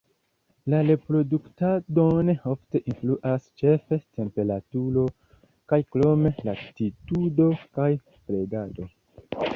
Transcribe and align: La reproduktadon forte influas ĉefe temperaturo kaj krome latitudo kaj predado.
La 0.73 0.77
reproduktadon 0.85 2.31
forte 2.45 2.81
influas 2.93 3.45
ĉefe 3.63 3.99
temperaturo 4.21 5.03
kaj 5.73 5.79
krome 5.97 6.33
latitudo 6.51 7.51
kaj 7.79 7.91
predado. 8.17 8.89